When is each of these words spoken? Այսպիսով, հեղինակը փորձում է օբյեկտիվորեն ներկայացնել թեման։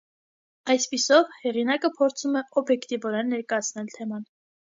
Այսպիսով, 0.73 1.29
հեղինակը 1.43 1.91
փորձում 1.99 2.39
է 2.41 2.43
օբյեկտիվորեն 2.63 3.31
ներկայացնել 3.37 3.95
թեման։ 3.99 4.27